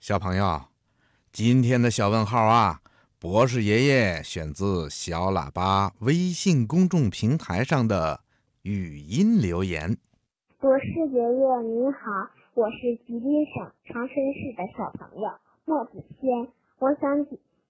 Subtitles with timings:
[0.00, 0.62] 小朋友，
[1.30, 2.80] 今天的小问号啊，
[3.18, 8.22] 博士爷爷选自小喇叭微信公众平台上的
[8.62, 9.98] 语音留言。
[10.58, 15.28] 博士爷爷你好，我是吉林省长春市的小朋友
[15.66, 16.48] 莫子轩，
[16.78, 17.26] 我想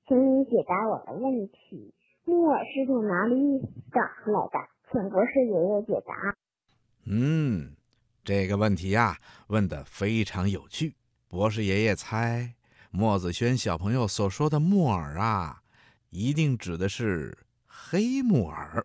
[0.07, 1.93] 请你解答我的问题：
[2.23, 3.35] 木耳是从哪里
[3.91, 4.69] 长出来的？
[4.93, 6.15] 请博士爷爷解答。
[7.07, 7.75] 嗯，
[8.23, 9.19] 这个问题呀，
[9.49, 10.95] 问的非常有趣。
[11.31, 12.57] 博士爷爷猜，
[12.91, 15.63] 莫子轩小朋友所说的木耳啊，
[16.09, 18.85] 一定指的是黑木耳。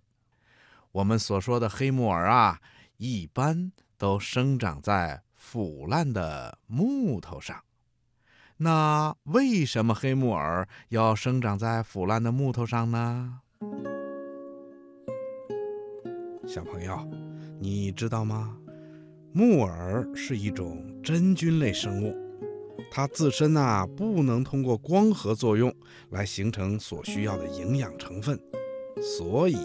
[0.92, 2.62] 我们所说的黑木耳啊，
[2.98, 7.64] 一般都生长在腐烂的木头上。
[8.58, 13.40] 那为什么黑木耳要生长在腐烂的木头上呢？
[16.46, 17.10] 小朋友，
[17.60, 18.56] 你知道吗？
[19.34, 22.25] 木耳是一种真菌类生物。
[22.98, 25.70] 它自身呐不能通过光合作用
[26.12, 28.40] 来形成所需要的营养成分，
[29.20, 29.58] 所以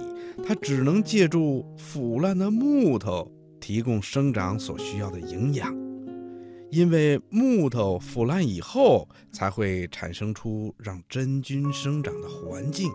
[0.45, 5.73] 它只能借助腐烂的木头提供生长所需要的营养。
[6.73, 12.91] 因为木头腐烂以后，才会产生出让真菌生长的环境，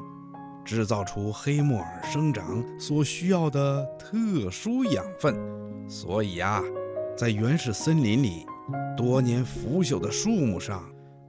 [0.65, 5.33] 制造出黑木耳生长所需要的特殊养分。
[5.87, 6.61] 所以呀，
[7.17, 8.45] 在原始森林里。
[8.97, 10.83] 多年腐朽的树木上，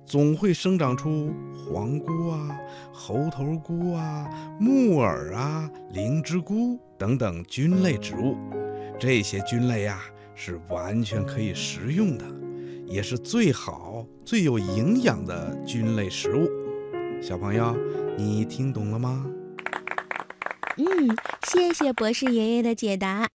[0.04, 2.56] 总会生长出黄菇啊、
[2.92, 8.36] 猴头菇啊、木耳啊、灵芝菇等等菌类植物。
[8.98, 10.00] 这些菌类呀，
[10.34, 12.24] 是完全可以食用的，
[12.86, 16.48] 也是最好、最有营养的菌类食物。
[17.20, 17.76] 小朋友，
[18.16, 19.26] 你听懂了吗？
[20.78, 20.84] 嗯，
[21.48, 23.22] 谢谢博士爷爷的解答。